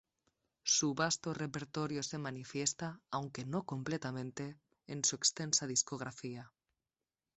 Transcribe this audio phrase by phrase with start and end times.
[0.63, 6.51] Su vasto repertorio se manifiesta, aunque no completamente, en su extensa discografía.